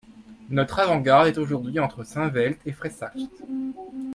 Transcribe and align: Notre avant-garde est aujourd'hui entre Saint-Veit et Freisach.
Notre 0.49 0.79
avant-garde 0.79 1.27
est 1.27 1.37
aujourd'hui 1.37 1.79
entre 1.79 2.03
Saint-Veit 2.03 2.57
et 2.65 2.71
Freisach. 2.71 3.13